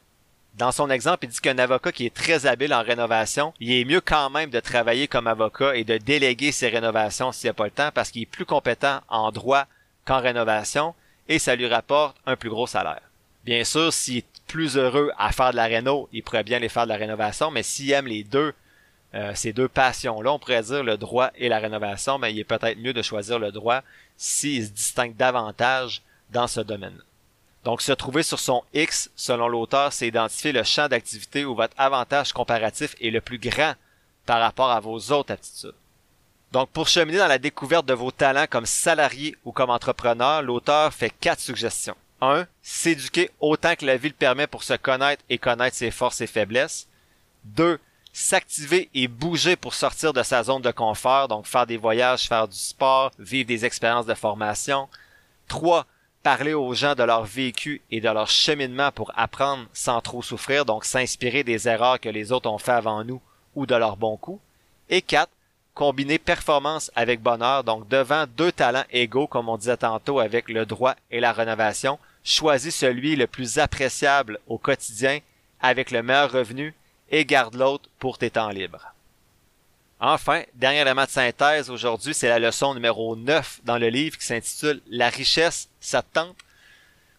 Dans 0.56 0.72
son 0.72 0.88
exemple, 0.88 1.26
il 1.26 1.28
dit 1.28 1.40
qu'un 1.40 1.58
avocat 1.58 1.92
qui 1.92 2.06
est 2.06 2.14
très 2.14 2.46
habile 2.46 2.72
en 2.72 2.82
rénovation, 2.82 3.52
il 3.60 3.72
est 3.72 3.84
mieux 3.84 4.00
quand 4.00 4.30
même 4.30 4.48
de 4.48 4.58
travailler 4.58 5.06
comme 5.06 5.26
avocat 5.26 5.76
et 5.76 5.84
de 5.84 5.98
déléguer 5.98 6.50
ses 6.50 6.68
rénovations 6.68 7.30
s'il 7.30 7.48
n'y 7.48 7.50
a 7.50 7.54
pas 7.54 7.66
le 7.66 7.70
temps 7.70 7.90
parce 7.94 8.10
qu'il 8.10 8.22
est 8.22 8.26
plus 8.26 8.46
compétent 8.46 9.00
en 9.08 9.30
droit 9.32 9.66
qu'en 10.06 10.20
rénovation 10.20 10.94
et 11.28 11.38
ça 11.38 11.56
lui 11.56 11.66
rapporte 11.66 12.16
un 12.24 12.36
plus 12.36 12.48
gros 12.48 12.66
salaire. 12.66 13.02
Bien 13.44 13.64
sûr, 13.64 13.92
s'il 13.92 14.18
est 14.18 14.26
plus 14.46 14.78
heureux 14.78 15.12
à 15.18 15.30
faire 15.30 15.50
de 15.50 15.56
la 15.56 15.66
réno, 15.66 16.08
il 16.12 16.22
pourrait 16.22 16.42
bien 16.42 16.58
les 16.58 16.70
faire 16.70 16.84
de 16.84 16.88
la 16.88 16.96
rénovation, 16.96 17.50
mais 17.50 17.62
s'il 17.62 17.90
aime 17.92 18.06
les 18.06 18.24
deux, 18.24 18.54
euh, 19.14 19.32
ces 19.34 19.52
deux 19.52 19.68
passions-là, 19.68 20.32
on 20.32 20.38
pourrait 20.38 20.62
dire 20.62 20.82
le 20.82 20.96
droit 20.96 21.30
et 21.36 21.50
la 21.50 21.58
rénovation, 21.58 22.16
mais 22.16 22.32
il 22.32 22.38
est 22.38 22.44
peut-être 22.44 22.78
mieux 22.78 22.94
de 22.94 23.02
choisir 23.02 23.38
le 23.38 23.52
droit 23.52 23.82
s'il 24.16 24.64
se 24.64 24.70
distingue 24.70 25.16
davantage 25.16 26.00
dans 26.30 26.46
ce 26.46 26.60
domaine. 26.60 26.98
Donc, 27.66 27.82
se 27.82 27.90
trouver 27.90 28.22
sur 28.22 28.38
son 28.38 28.62
X, 28.74 29.10
selon 29.16 29.48
l'auteur, 29.48 29.92
c'est 29.92 30.06
identifier 30.06 30.52
le 30.52 30.62
champ 30.62 30.86
d'activité 30.86 31.44
où 31.44 31.56
votre 31.56 31.74
avantage 31.76 32.32
comparatif 32.32 32.94
est 33.00 33.10
le 33.10 33.20
plus 33.20 33.40
grand 33.40 33.74
par 34.24 34.38
rapport 34.38 34.70
à 34.70 34.78
vos 34.78 34.96
autres 35.10 35.32
aptitudes. 35.32 35.74
Donc, 36.52 36.68
pour 36.68 36.86
cheminer 36.86 37.18
dans 37.18 37.26
la 37.26 37.40
découverte 37.40 37.84
de 37.84 37.92
vos 37.92 38.12
talents 38.12 38.46
comme 38.48 38.66
salarié 38.66 39.36
ou 39.44 39.50
comme 39.50 39.70
entrepreneur, 39.70 40.42
l'auteur 40.42 40.94
fait 40.94 41.10
quatre 41.10 41.40
suggestions. 41.40 41.96
1. 42.20 42.46
S'éduquer 42.62 43.32
autant 43.40 43.74
que 43.74 43.84
la 43.84 43.96
vie 43.96 44.10
le 44.10 44.14
permet 44.14 44.46
pour 44.46 44.62
se 44.62 44.74
connaître 44.74 45.24
et 45.28 45.38
connaître 45.38 45.76
ses 45.76 45.90
forces 45.90 46.20
et 46.20 46.28
faiblesses. 46.28 46.86
2. 47.46 47.80
S'activer 48.12 48.90
et 48.94 49.08
bouger 49.08 49.56
pour 49.56 49.74
sortir 49.74 50.12
de 50.12 50.22
sa 50.22 50.44
zone 50.44 50.62
de 50.62 50.70
confort, 50.70 51.26
donc 51.26 51.46
faire 51.46 51.66
des 51.66 51.78
voyages, 51.78 52.28
faire 52.28 52.46
du 52.46 52.56
sport, 52.56 53.10
vivre 53.18 53.48
des 53.48 53.64
expériences 53.64 54.06
de 54.06 54.14
formation. 54.14 54.88
3. 55.48 55.84
Parler 56.26 56.54
aux 56.54 56.74
gens 56.74 56.96
de 56.96 57.04
leur 57.04 57.22
vécu 57.22 57.82
et 57.88 58.00
de 58.00 58.08
leur 58.08 58.26
cheminement 58.28 58.90
pour 58.90 59.12
apprendre 59.14 59.64
sans 59.72 60.00
trop 60.00 60.22
souffrir, 60.22 60.64
donc 60.64 60.84
s'inspirer 60.84 61.44
des 61.44 61.68
erreurs 61.68 62.00
que 62.00 62.08
les 62.08 62.32
autres 62.32 62.50
ont 62.50 62.58
fait 62.58 62.72
avant 62.72 63.04
nous 63.04 63.22
ou 63.54 63.64
de 63.64 63.76
leurs 63.76 63.96
bons 63.96 64.16
coups. 64.16 64.40
Et 64.90 65.02
4 65.02 65.30
combiner 65.72 66.18
performance 66.18 66.90
avec 66.96 67.22
bonheur, 67.22 67.62
donc 67.62 67.86
devant 67.86 68.24
deux 68.26 68.50
talents 68.50 68.82
égaux, 68.90 69.28
comme 69.28 69.48
on 69.48 69.56
disait 69.56 69.76
tantôt 69.76 70.18
avec 70.18 70.48
le 70.48 70.66
droit 70.66 70.96
et 71.12 71.20
la 71.20 71.32
rénovation, 71.32 71.96
choisis 72.24 72.74
celui 72.74 73.14
le 73.14 73.28
plus 73.28 73.60
appréciable 73.60 74.40
au 74.48 74.58
quotidien 74.58 75.20
avec 75.60 75.92
le 75.92 76.02
meilleur 76.02 76.32
revenu 76.32 76.74
et 77.08 77.24
garde 77.24 77.54
l'autre 77.54 77.88
pour 78.00 78.18
tes 78.18 78.30
temps 78.30 78.50
libres. 78.50 78.95
Enfin, 79.98 80.42
dernier 80.54 80.80
élément 80.80 81.04
de 81.04 81.10
synthèse 81.10 81.70
aujourd'hui, 81.70 82.12
c'est 82.12 82.28
la 82.28 82.38
leçon 82.38 82.74
numéro 82.74 83.16
9 83.16 83.60
dans 83.64 83.78
le 83.78 83.88
livre 83.88 84.18
qui 84.18 84.26
s'intitule 84.26 84.80
La 84.90 85.08
richesse, 85.08 85.68
ça? 85.80 86.02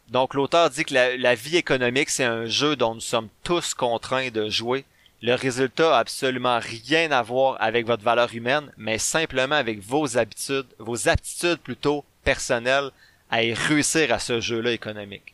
Donc 0.09 0.33
l'auteur 0.33 0.69
dit 0.69 0.85
que 0.85 0.93
la 0.93 1.35
vie 1.35 1.57
économique, 1.57 2.09
c'est 2.09 2.23
un 2.23 2.45
jeu 2.45 2.75
dont 2.75 2.95
nous 2.95 3.01
sommes 3.01 3.29
tous 3.43 3.73
contraints 3.73 4.29
de 4.29 4.49
jouer 4.49 4.85
le 5.21 5.33
résultat 5.33 5.95
a 5.95 5.99
absolument 5.99 6.59
rien 6.59 7.11
à 7.11 7.23
voir 7.23 7.57
avec 7.59 7.87
votre 7.87 8.03
valeur 8.03 8.33
humaine, 8.35 8.71
mais 8.77 8.99
simplement 8.99 9.55
avec 9.55 9.79
vos 9.79 10.17
habitudes, 10.17 10.67
vos 10.77 11.07
aptitudes 11.07 11.57
plutôt 11.57 12.05
personnelles 12.23 12.91
à 13.31 13.43
y 13.43 13.53
réussir 13.53 14.13
à 14.13 14.19
ce 14.19 14.39
jeu-là 14.39 14.71
économique. 14.71 15.33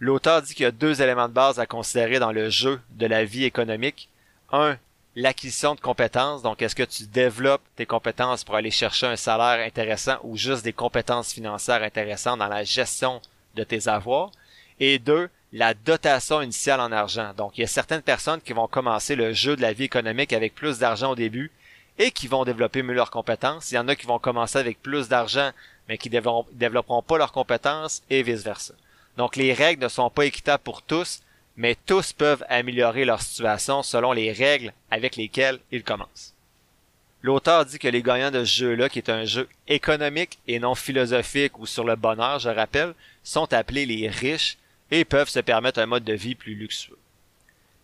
L'auteur 0.00 0.42
dit 0.42 0.54
qu'il 0.54 0.64
y 0.64 0.66
a 0.66 0.70
deux 0.70 1.00
éléments 1.00 1.28
de 1.28 1.32
base 1.32 1.58
à 1.58 1.66
considérer 1.66 2.18
dans 2.18 2.32
le 2.32 2.50
jeu 2.50 2.80
de 2.90 3.06
la 3.06 3.24
vie 3.24 3.44
économique. 3.44 4.10
Un, 4.50 4.76
l'acquisition 5.16 5.74
de 5.74 5.80
compétences. 5.80 6.42
Donc, 6.42 6.62
est-ce 6.62 6.74
que 6.74 6.82
tu 6.82 7.04
développes 7.04 7.62
tes 7.76 7.86
compétences 7.86 8.44
pour 8.44 8.54
aller 8.54 8.70
chercher 8.70 9.06
un 9.06 9.16
salaire 9.16 9.66
intéressant 9.66 10.18
ou 10.22 10.36
juste 10.36 10.64
des 10.64 10.72
compétences 10.72 11.32
financières 11.32 11.82
intéressantes 11.82 12.38
dans 12.38 12.48
la 12.48 12.64
gestion 12.64 13.20
de 13.54 13.64
tes 13.64 13.88
avoirs? 13.88 14.30
Et 14.80 14.98
deux, 14.98 15.28
la 15.52 15.74
dotation 15.74 16.40
initiale 16.40 16.80
en 16.80 16.92
argent. 16.92 17.32
Donc, 17.36 17.58
il 17.58 17.60
y 17.60 17.64
a 17.64 17.68
certaines 17.68 18.02
personnes 18.02 18.40
qui 18.40 18.52
vont 18.52 18.66
commencer 18.66 19.14
le 19.14 19.32
jeu 19.32 19.54
de 19.54 19.62
la 19.62 19.72
vie 19.72 19.84
économique 19.84 20.32
avec 20.32 20.54
plus 20.54 20.78
d'argent 20.78 21.12
au 21.12 21.16
début 21.16 21.50
et 21.98 22.10
qui 22.10 22.26
vont 22.26 22.44
développer 22.44 22.82
mieux 22.82 22.94
leurs 22.94 23.10
compétences. 23.10 23.70
Il 23.70 23.74
y 23.74 23.78
en 23.78 23.88
a 23.88 23.94
qui 23.94 24.06
vont 24.06 24.18
commencer 24.18 24.58
avec 24.58 24.80
plus 24.80 25.08
d'argent 25.08 25.50
mais 25.88 25.98
qui 25.98 26.08
développeront 26.08 27.02
pas 27.02 27.18
leurs 27.18 27.32
compétences 27.32 28.02
et 28.08 28.22
vice-versa. 28.22 28.74
Donc, 29.16 29.36
les 29.36 29.52
règles 29.52 29.82
ne 29.82 29.88
sont 29.88 30.08
pas 30.08 30.24
équitables 30.24 30.62
pour 30.62 30.80
tous, 30.80 31.20
mais 31.56 31.76
tous 31.86 32.12
peuvent 32.12 32.44
améliorer 32.48 33.04
leur 33.04 33.22
situation 33.22 33.82
selon 33.82 34.12
les 34.12 34.32
règles 34.32 34.72
avec 34.90 35.16
lesquelles 35.16 35.58
ils 35.70 35.84
commencent. 35.84 36.34
L'auteur 37.22 37.64
dit 37.64 37.78
que 37.78 37.88
les 37.88 38.02
gagnants 38.02 38.32
de 38.32 38.44
ce 38.44 38.52
jeu-là, 38.52 38.88
qui 38.88 38.98
est 38.98 39.10
un 39.10 39.24
jeu 39.24 39.48
économique 39.68 40.38
et 40.48 40.58
non 40.58 40.74
philosophique 40.74 41.58
ou 41.58 41.66
sur 41.66 41.84
le 41.84 41.94
bonheur, 41.94 42.40
je 42.40 42.48
rappelle, 42.48 42.94
sont 43.22 43.52
appelés 43.52 43.86
les 43.86 44.08
riches 44.08 44.58
et 44.90 45.04
peuvent 45.04 45.28
se 45.28 45.38
permettre 45.38 45.80
un 45.80 45.86
mode 45.86 46.04
de 46.04 46.14
vie 46.14 46.34
plus 46.34 46.54
luxueux. 46.54 46.98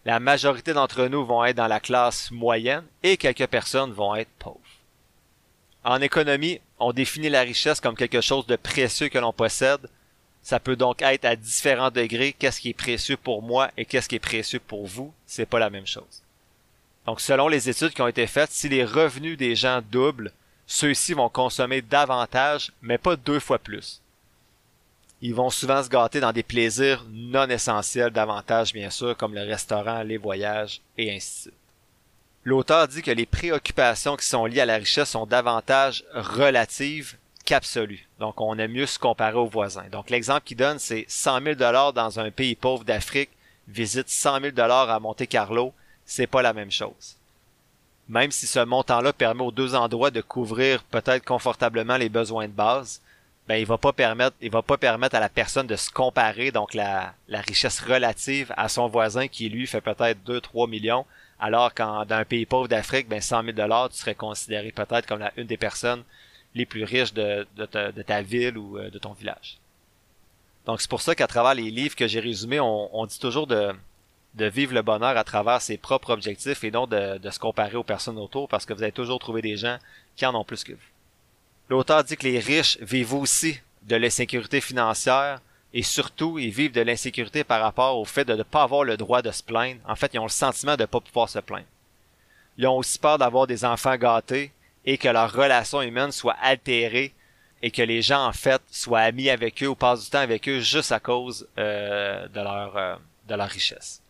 La 0.04 0.18
majorité 0.18 0.72
d'entre 0.72 1.06
nous 1.06 1.24
vont 1.24 1.44
être 1.44 1.56
dans 1.56 1.68
la 1.68 1.80
classe 1.80 2.30
moyenne 2.30 2.84
et 3.02 3.16
quelques 3.16 3.46
personnes 3.46 3.92
vont 3.92 4.16
être 4.16 4.30
pauvres. 4.38 4.58
En 5.84 6.00
économie, 6.00 6.60
on 6.78 6.92
définit 6.92 7.28
la 7.28 7.42
richesse 7.42 7.80
comme 7.80 7.96
quelque 7.96 8.20
chose 8.20 8.46
de 8.46 8.56
précieux 8.56 9.08
que 9.08 9.18
l'on 9.18 9.32
possède. 9.32 9.88
Ça 10.42 10.60
peut 10.60 10.76
donc 10.76 11.02
être 11.02 11.24
à 11.24 11.36
différents 11.36 11.90
degrés 11.90 12.32
qu'est-ce 12.32 12.60
qui 12.60 12.70
est 12.70 12.74
précieux 12.74 13.16
pour 13.16 13.42
moi 13.42 13.70
et 13.76 13.84
qu'est-ce 13.84 14.08
qui 14.08 14.16
est 14.16 14.20
précieux 14.20 14.60
pour 14.60 14.86
vous. 14.86 15.12
C'est 15.26 15.46
pas 15.46 15.58
la 15.58 15.70
même 15.70 15.86
chose. 15.86 16.22
Donc, 17.06 17.20
selon 17.20 17.48
les 17.48 17.68
études 17.68 17.92
qui 17.92 18.02
ont 18.02 18.08
été 18.08 18.26
faites, 18.26 18.50
si 18.50 18.68
les 18.68 18.84
revenus 18.84 19.38
des 19.38 19.56
gens 19.56 19.82
doublent, 19.90 20.32
ceux-ci 20.66 21.14
vont 21.14 21.28
consommer 21.28 21.82
davantage, 21.82 22.72
mais 22.82 22.98
pas 22.98 23.16
deux 23.16 23.40
fois 23.40 23.58
plus 23.58 24.02
ils 25.20 25.34
vont 25.34 25.50
souvent 25.50 25.82
se 25.82 25.88
gâter 25.88 26.20
dans 26.20 26.32
des 26.32 26.42
plaisirs 26.42 27.04
non 27.10 27.48
essentiels 27.48 28.10
davantage, 28.10 28.72
bien 28.72 28.90
sûr, 28.90 29.16
comme 29.16 29.34
le 29.34 29.42
restaurant, 29.42 30.02
les 30.02 30.16
voyages, 30.16 30.80
et 30.96 31.14
ainsi 31.14 31.28
de 31.28 31.40
suite. 31.40 31.54
L'auteur 32.44 32.88
dit 32.88 33.02
que 33.02 33.10
les 33.10 33.26
préoccupations 33.26 34.16
qui 34.16 34.26
sont 34.26 34.46
liées 34.46 34.60
à 34.60 34.66
la 34.66 34.76
richesse 34.76 35.10
sont 35.10 35.26
davantage 35.26 36.04
relatives 36.14 37.16
qu'absolues. 37.48 38.06
Donc, 38.20 38.42
on 38.42 38.58
aime 38.58 38.72
mieux 38.72 38.84
se 38.84 38.98
comparer 38.98 39.38
aux 39.38 39.46
voisins. 39.46 39.88
Donc, 39.90 40.10
l'exemple 40.10 40.42
qu'il 40.44 40.58
donne, 40.58 40.78
c'est 40.78 41.06
100 41.08 41.40
000 41.42 41.54
dollars 41.54 41.94
dans 41.94 42.20
un 42.20 42.30
pays 42.30 42.54
pauvre 42.54 42.84
d'Afrique, 42.84 43.30
visite 43.68 44.10
100 44.10 44.40
000 44.40 44.50
dollars 44.52 44.90
à 44.90 45.00
Monte 45.00 45.26
Carlo, 45.26 45.72
c'est 46.04 46.26
pas 46.26 46.42
la 46.42 46.52
même 46.52 46.70
chose. 46.70 47.16
Même 48.06 48.32
si 48.32 48.46
ce 48.46 48.60
montant-là 48.60 49.14
permet 49.14 49.44
aux 49.44 49.50
deux 49.50 49.74
endroits 49.74 50.10
de 50.10 50.20
couvrir 50.20 50.82
peut-être 50.84 51.24
confortablement 51.24 51.96
les 51.96 52.10
besoins 52.10 52.48
de 52.48 52.52
base, 52.52 53.00
ben 53.46 53.56
il 53.56 53.64
va 53.64 53.78
pas 53.78 53.94
permettre 53.94 54.36
va 54.50 54.60
pas 54.60 54.76
permettre 54.76 55.14
à 55.14 55.20
la 55.20 55.30
personne 55.30 55.66
de 55.66 55.76
se 55.76 55.90
comparer 55.90 56.50
donc 56.50 56.74
la, 56.74 57.14
la 57.28 57.40
richesse 57.40 57.80
relative 57.80 58.52
à 58.58 58.68
son 58.68 58.88
voisin 58.88 59.26
qui 59.26 59.48
lui 59.48 59.66
fait 59.66 59.80
peut-être 59.80 60.22
2 60.24 60.42
3 60.42 60.66
millions 60.66 61.06
alors 61.40 61.72
qu'en 61.72 62.04
dans 62.04 62.16
un 62.16 62.26
pays 62.26 62.44
pauvre 62.44 62.68
d'Afrique 62.68 63.08
ben 63.08 63.22
100 63.22 63.44
000 63.44 63.52
dollars 63.56 63.88
tu 63.88 63.96
serais 63.96 64.14
considéré 64.14 64.70
peut-être 64.70 65.06
comme 65.06 65.20
la 65.20 65.32
une 65.38 65.46
des 65.46 65.56
personnes 65.56 66.04
les 66.54 66.66
plus 66.66 66.84
riches 66.84 67.12
de, 67.12 67.46
ta, 68.06 68.22
ville 68.22 68.58
ou 68.58 68.78
euh, 68.78 68.90
de 68.90 68.98
ton 68.98 69.12
village. 69.12 69.58
Donc 70.66 70.80
c'est 70.80 70.90
pour 70.90 71.00
ça 71.00 71.14
qu'à 71.14 71.26
travers 71.26 71.54
les 71.54 71.70
livres 71.70 71.96
que 71.96 72.06
j'ai 72.06 72.20
résumés, 72.20 72.60
on, 72.60 73.06
dit 73.06 73.18
toujours 73.18 73.46
de, 73.46 73.72
vivre 74.34 74.74
le 74.74 74.82
bonheur 74.82 75.16
à 75.16 75.24
travers 75.24 75.62
ses 75.62 75.78
propres 75.78 76.10
objectifs 76.10 76.62
et 76.64 76.70
non 76.70 76.86
de 76.86 77.30
se 77.30 77.38
comparer 77.38 77.76
aux 77.76 77.84
personnes 77.84 78.18
autour 78.18 78.48
parce 78.48 78.66
que 78.66 78.74
vous 78.74 78.82
allez 78.82 78.92
toujours 78.92 79.18
trouver 79.18 79.42
des 79.42 79.56
gens 79.56 79.78
qui 80.16 80.26
en 80.26 80.34
ont 80.34 80.44
plus 80.44 80.64
que 80.64 80.72
vous. 80.72 80.78
L'auteur 81.68 82.04
dit 82.04 82.16
que 82.16 82.26
les 82.26 82.38
riches 82.38 82.78
vivent 82.80 83.14
aussi 83.14 83.60
de 83.82 83.96
l'insécurité 83.96 84.60
financière 84.60 85.40
et 85.74 85.82
surtout, 85.82 86.38
ils 86.38 86.50
vivent 86.50 86.72
de 86.72 86.80
l'insécurité 86.80 87.44
par 87.44 87.60
rapport 87.60 87.98
au 87.98 88.04
fait 88.04 88.24
de 88.24 88.34
ne 88.34 88.42
pas 88.42 88.62
avoir 88.62 88.84
le 88.84 88.96
droit 88.96 89.20
de 89.20 89.30
se 89.30 89.42
plaindre. 89.42 89.80
En 89.86 89.96
fait, 89.96 90.14
ils 90.14 90.18
ont 90.18 90.24
le 90.24 90.30
sentiment 90.30 90.76
de 90.76 90.82
ne 90.82 90.86
pas 90.86 91.00
pouvoir 91.00 91.28
se 91.28 91.38
plaindre. 91.40 91.66
Ils 92.56 92.66
ont 92.66 92.76
aussi 92.76 92.98
peur 92.98 93.18
d'avoir 93.18 93.46
des 93.46 93.64
enfants 93.64 93.96
gâtés 93.96 94.50
et 94.88 94.96
que 94.96 95.08
leur 95.08 95.30
relation 95.30 95.82
humaine 95.82 96.12
soit 96.12 96.36
altérée 96.40 97.12
et 97.60 97.70
que 97.70 97.82
les 97.82 98.00
gens, 98.00 98.26
en 98.26 98.32
fait, 98.32 98.62
soient 98.70 99.00
amis 99.00 99.28
avec 99.28 99.62
eux 99.62 99.66
ou 99.66 99.74
passent 99.74 100.04
du 100.04 100.10
temps 100.10 100.18
avec 100.18 100.48
eux 100.48 100.60
juste 100.60 100.92
à 100.92 100.98
cause 100.98 101.46
euh, 101.58 102.26
de, 102.28 102.40
leur, 102.40 102.74
euh, 102.74 102.96
de 103.28 103.34
leur 103.34 103.50
richesse. 103.50 104.00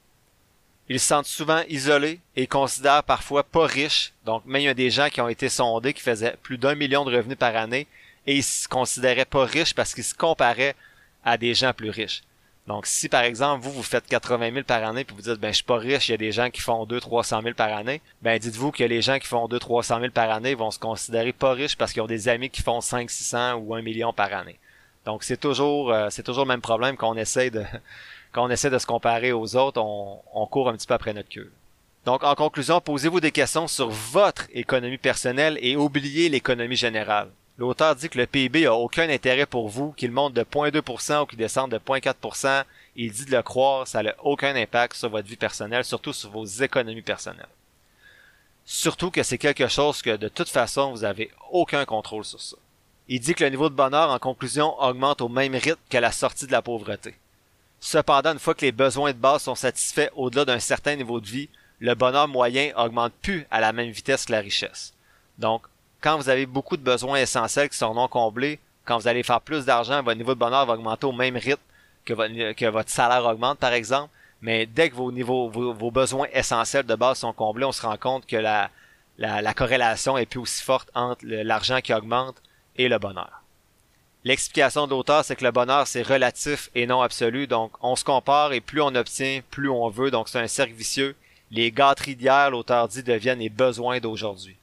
Ils 0.88 1.00
se 1.00 1.08
sentent 1.08 1.26
souvent 1.26 1.64
isolés 1.68 2.20
et 2.36 2.46
considèrent 2.46 3.02
parfois 3.02 3.42
pas 3.42 3.66
riches. 3.66 4.12
Donc, 4.24 4.44
même 4.46 4.62
il 4.62 4.66
y 4.66 4.68
a 4.68 4.74
des 4.74 4.90
gens 4.90 5.08
qui 5.08 5.20
ont 5.20 5.28
été 5.28 5.48
sondés 5.48 5.94
qui 5.94 6.00
faisaient 6.00 6.36
plus 6.44 6.58
d'un 6.58 6.76
million 6.76 7.04
de 7.04 7.16
revenus 7.16 7.36
par 7.36 7.56
année 7.56 7.88
et 8.28 8.36
ils 8.36 8.44
se 8.44 8.68
considéraient 8.68 9.24
pas 9.24 9.46
riches 9.46 9.74
parce 9.74 9.94
qu'ils 9.94 10.04
se 10.04 10.14
comparaient 10.14 10.76
à 11.24 11.36
des 11.36 11.54
gens 11.54 11.72
plus 11.72 11.90
riches. 11.90 12.22
Donc, 12.68 12.84
si 12.84 13.08
par 13.08 13.22
exemple, 13.22 13.64
vous, 13.64 13.72
vous 13.72 13.82
faites 13.82 14.06
80 14.06 14.52
000 14.52 14.64
par 14.64 14.84
année 14.84 15.02
puis 15.02 15.16
vous 15.16 15.22
dites, 15.22 15.40
ben, 15.40 15.48
je 15.48 15.54
suis 15.54 15.64
pas 15.64 15.78
riche, 15.78 16.08
il 16.08 16.12
y 16.12 16.14
a 16.14 16.18
des 16.18 16.32
gens 16.32 16.50
qui 16.50 16.60
font 16.60 16.84
2 16.84 17.00
300 17.00 17.40
000 17.42 17.54
par 17.54 17.74
année, 17.74 18.02
ben, 18.20 18.38
dites-vous 18.38 18.72
que 18.72 18.84
les 18.84 19.00
gens 19.00 19.18
qui 19.18 19.26
font 19.26 19.48
2 19.48 19.58
300 19.58 20.00
000 20.00 20.12
par 20.12 20.30
année 20.30 20.54
vont 20.54 20.70
se 20.70 20.78
considérer 20.78 21.32
pas 21.32 21.54
riches 21.54 21.76
parce 21.76 21.94
qu'ils 21.94 22.02
ont 22.02 22.06
des 22.06 22.28
amis 22.28 22.50
qui 22.50 22.60
font 22.60 22.82
5 22.82 23.08
600 23.08 23.54
ou 23.54 23.74
1 23.74 23.80
million 23.80 24.12
par 24.12 24.34
année. 24.34 24.58
Donc, 25.06 25.24
c'est 25.24 25.38
toujours, 25.38 25.90
euh, 25.90 26.08
c'est 26.10 26.22
toujours 26.22 26.44
le 26.44 26.48
même 26.48 26.60
problème 26.60 26.98
qu'on 26.98 27.16
essaie 27.16 27.48
de, 27.48 27.64
quand 28.32 28.44
on 28.44 28.50
essaie 28.50 28.68
de 28.68 28.78
se 28.78 28.84
comparer 28.84 29.32
aux 29.32 29.56
autres, 29.56 29.80
on, 29.80 30.46
court 30.46 30.68
un 30.68 30.74
petit 30.74 30.86
peu 30.86 30.92
après 30.92 31.14
notre 31.14 31.30
queue. 31.30 31.50
Donc, 32.04 32.22
en 32.22 32.34
conclusion, 32.34 32.82
posez-vous 32.82 33.20
des 33.20 33.32
questions 33.32 33.66
sur 33.66 33.88
votre 33.88 34.44
économie 34.52 34.98
personnelle 34.98 35.58
et 35.62 35.74
oubliez 35.74 36.28
l'économie 36.28 36.76
générale. 36.76 37.30
L'auteur 37.58 37.96
dit 37.96 38.08
que 38.08 38.18
le 38.18 38.26
PIB 38.26 38.66
a 38.66 38.74
aucun 38.74 39.10
intérêt 39.10 39.44
pour 39.44 39.68
vous, 39.68 39.90
qu'il 39.92 40.12
monte 40.12 40.32
de 40.32 40.42
0.2% 40.42 41.22
ou 41.22 41.26
qu'il 41.26 41.38
descende 41.38 41.72
de 41.72 41.78
0.4%. 41.78 42.64
Il 42.94 43.10
dit 43.10 43.24
de 43.24 43.32
le 43.36 43.42
croire, 43.42 43.86
ça 43.86 44.02
n'a 44.02 44.14
aucun 44.22 44.54
impact 44.54 44.96
sur 44.96 45.10
votre 45.10 45.26
vie 45.26 45.36
personnelle, 45.36 45.84
surtout 45.84 46.12
sur 46.12 46.30
vos 46.30 46.44
économies 46.44 47.02
personnelles. 47.02 47.48
Surtout 48.64 49.10
que 49.10 49.24
c'est 49.24 49.38
quelque 49.38 49.66
chose 49.66 50.02
que 50.02 50.16
de 50.16 50.28
toute 50.28 50.48
façon, 50.48 50.92
vous 50.92 51.02
avez 51.02 51.32
aucun 51.50 51.84
contrôle 51.84 52.24
sur 52.24 52.40
ça. 52.40 52.56
Il 53.08 53.18
dit 53.18 53.34
que 53.34 53.42
le 53.42 53.50
niveau 53.50 53.70
de 53.70 53.74
bonheur, 53.74 54.10
en 54.10 54.18
conclusion, 54.20 54.80
augmente 54.80 55.20
au 55.20 55.28
même 55.28 55.54
rythme 55.54 55.80
que 55.90 55.98
la 55.98 56.12
sortie 56.12 56.46
de 56.46 56.52
la 56.52 56.62
pauvreté. 56.62 57.16
Cependant, 57.80 58.32
une 58.32 58.38
fois 58.38 58.54
que 58.54 58.64
les 58.64 58.72
besoins 58.72 59.12
de 59.12 59.18
base 59.18 59.42
sont 59.42 59.54
satisfaits 59.54 60.10
au-delà 60.14 60.44
d'un 60.44 60.60
certain 60.60 60.94
niveau 60.94 61.20
de 61.20 61.26
vie, 61.26 61.48
le 61.80 61.94
bonheur 61.94 62.28
moyen 62.28 62.72
augmente 62.76 63.14
plus 63.22 63.46
à 63.50 63.60
la 63.60 63.72
même 63.72 63.90
vitesse 63.90 64.26
que 64.26 64.32
la 64.32 64.40
richesse. 64.40 64.92
Donc, 65.38 65.62
quand 66.00 66.16
vous 66.16 66.28
avez 66.28 66.46
beaucoup 66.46 66.76
de 66.76 66.82
besoins 66.82 67.18
essentiels 67.18 67.68
qui 67.68 67.76
sont 67.76 67.94
non 67.94 68.08
comblés, 68.08 68.58
quand 68.84 68.98
vous 68.98 69.08
allez 69.08 69.22
faire 69.22 69.40
plus 69.40 69.64
d'argent, 69.64 70.02
votre 70.02 70.16
niveau 70.16 70.34
de 70.34 70.38
bonheur 70.38 70.64
va 70.66 70.74
augmenter 70.74 71.06
au 71.06 71.12
même 71.12 71.36
rythme 71.36 71.60
que 72.04 72.14
votre, 72.14 72.88
salaire 72.88 73.24
augmente, 73.26 73.58
par 73.58 73.72
exemple. 73.72 74.10
Mais 74.40 74.66
dès 74.66 74.88
que 74.88 74.94
vos 74.94 75.90
besoins 75.90 76.28
essentiels 76.32 76.86
de 76.86 76.94
base 76.94 77.18
sont 77.18 77.32
comblés, 77.32 77.64
on 77.64 77.72
se 77.72 77.82
rend 77.82 77.96
compte 77.96 78.26
que 78.26 78.36
la 78.36 79.54
corrélation 79.54 80.16
est 80.16 80.26
plus 80.26 80.40
aussi 80.40 80.62
forte 80.62 80.90
entre 80.94 81.24
l'argent 81.24 81.80
qui 81.80 81.92
augmente 81.92 82.36
et 82.76 82.88
le 82.88 82.98
bonheur. 82.98 83.42
L'explication 84.24 84.86
de 84.86 84.90
l'auteur, 84.90 85.24
c'est 85.24 85.36
que 85.36 85.44
le 85.44 85.52
bonheur, 85.52 85.86
c'est 85.86 86.02
relatif 86.02 86.70
et 86.74 86.86
non 86.86 87.02
absolu. 87.02 87.46
Donc, 87.46 87.72
on 87.80 87.96
se 87.96 88.04
compare 88.04 88.52
et 88.52 88.60
plus 88.60 88.80
on 88.80 88.94
obtient, 88.94 89.40
plus 89.50 89.68
on 89.70 89.88
veut. 89.88 90.10
Donc, 90.10 90.28
c'est 90.28 90.40
un 90.40 90.48
cercle 90.48 90.74
vicieux. 90.74 91.14
Les 91.50 91.70
gâteries 91.70 92.16
d'hier, 92.16 92.50
l'auteur 92.50 92.88
dit, 92.88 93.02
deviennent 93.02 93.38
les 93.38 93.48
besoins 93.48 94.00
d'aujourd'hui. 94.00 94.56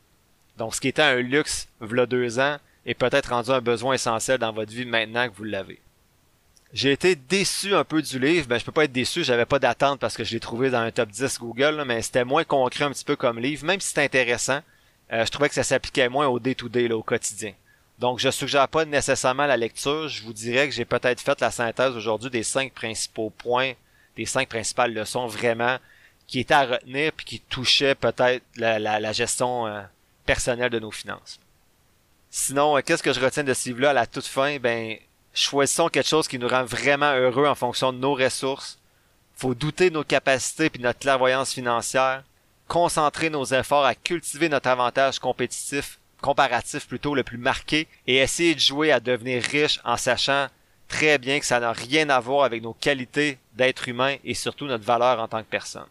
Donc, 0.57 0.75
ce 0.75 0.81
qui 0.81 0.87
était 0.87 1.01
un 1.01 1.15
luxe, 1.15 1.67
v'là 1.81 2.05
deux 2.05 2.39
ans, 2.39 2.57
est 2.85 2.93
peut-être 2.93 3.29
rendu 3.29 3.51
un 3.51 3.61
besoin 3.61 3.95
essentiel 3.95 4.37
dans 4.37 4.51
votre 4.51 4.71
vie 4.71 4.85
maintenant 4.85 5.27
que 5.27 5.35
vous 5.35 5.43
l'avez. 5.43 5.79
J'ai 6.73 6.91
été 6.91 7.15
déçu 7.15 7.73
un 7.73 7.83
peu 7.83 8.01
du 8.01 8.19
livre. 8.19 8.47
Ben, 8.47 8.59
je 8.59 8.65
peux 8.65 8.71
pas 8.71 8.83
être 8.83 8.91
déçu, 8.91 9.23
j'avais 9.23 9.45
pas 9.45 9.59
d'attente 9.59 9.99
parce 9.99 10.17
que 10.17 10.23
je 10.23 10.33
l'ai 10.33 10.39
trouvé 10.39 10.69
dans 10.69 10.79
un 10.79 10.91
top 10.91 11.09
10 11.09 11.39
Google, 11.39 11.83
mais 11.87 12.01
c'était 12.01 12.25
moins 12.25 12.43
concret 12.43 12.83
un 12.83 12.91
petit 12.91 13.05
peu 13.05 13.15
comme 13.15 13.39
livre, 13.39 13.65
même 13.65 13.79
si 13.79 13.93
c'est 13.93 14.03
intéressant. 14.03 14.59
Euh, 15.13 15.25
je 15.25 15.31
trouvais 15.31 15.49
que 15.49 15.55
ça 15.55 15.63
s'appliquait 15.63 16.09
moins 16.09 16.27
au 16.27 16.39
day-to-day, 16.39 16.91
au 16.91 17.03
quotidien. 17.03 17.53
Donc, 17.99 18.19
je 18.19 18.29
suggère 18.29 18.67
pas 18.67 18.83
nécessairement 18.83 19.45
la 19.45 19.55
lecture. 19.55 20.09
Je 20.09 20.23
vous 20.23 20.33
dirais 20.33 20.67
que 20.67 20.73
j'ai 20.73 20.85
peut-être 20.85 21.21
fait 21.21 21.39
la 21.39 21.51
synthèse 21.51 21.95
aujourd'hui 21.95 22.29
des 22.29 22.43
cinq 22.43 22.73
principaux 22.73 23.29
points, 23.29 23.73
des 24.17 24.25
cinq 24.25 24.49
principales 24.49 24.93
leçons 24.93 25.27
vraiment 25.27 25.77
qui 26.27 26.39
étaient 26.39 26.55
à 26.55 26.65
retenir 26.65 27.13
puis 27.13 27.25
qui 27.25 27.39
touchaient 27.39 27.95
peut-être 27.95 28.43
la, 28.57 29.13
gestion 29.13 29.67
euh, 29.67 29.81
personnelle 30.25 30.69
de 30.69 30.79
nos 30.79 30.91
finances. 30.91 31.39
Sinon, 32.29 32.77
euh, 32.77 32.81
qu'est-ce 32.81 33.03
que 33.03 33.13
je 33.13 33.19
retiens 33.19 33.43
de 33.43 33.53
ce 33.53 33.69
livre-là 33.69 33.91
à 33.91 33.93
la 33.93 34.07
toute 34.07 34.25
fin? 34.25 34.57
Ben, 34.59 34.97
choisissons 35.33 35.89
quelque 35.89 36.07
chose 36.07 36.27
qui 36.27 36.39
nous 36.39 36.47
rend 36.47 36.65
vraiment 36.65 37.13
heureux 37.13 37.47
en 37.47 37.55
fonction 37.55 37.93
de 37.93 37.97
nos 37.97 38.13
ressources. 38.13 38.79
Faut 39.35 39.55
douter 39.55 39.89
de 39.89 39.95
nos 39.95 40.03
capacités 40.03 40.69
puis 40.69 40.81
notre 40.81 40.99
clairvoyance 40.99 41.53
financière. 41.53 42.23
Concentrer 42.67 43.29
nos 43.29 43.45
efforts 43.45 43.85
à 43.85 43.95
cultiver 43.95 44.49
notre 44.49 44.69
avantage 44.69 45.19
compétitif 45.19 45.99
comparatif 46.21 46.87
plutôt 46.87 47.13
le 47.13 47.23
plus 47.23 47.37
marqué 47.37 47.87
et 48.07 48.17
essayer 48.17 48.55
de 48.55 48.59
jouer 48.59 48.91
à 48.91 48.99
devenir 48.99 49.43
riche 49.43 49.79
en 49.83 49.95
sachant 49.95 50.47
très 50.87 51.17
bien 51.17 51.39
que 51.39 51.45
ça 51.45 51.59
n'a 51.59 51.71
rien 51.71 52.09
à 52.09 52.19
voir 52.19 52.45
avec 52.45 52.63
nos 52.63 52.73
qualités 52.73 53.37
d'être 53.53 53.87
humain 53.87 54.15
et 54.23 54.33
surtout 54.33 54.65
notre 54.65 54.83
valeur 54.83 55.19
en 55.19 55.27
tant 55.27 55.41
que 55.41 55.49
personne. 55.49 55.85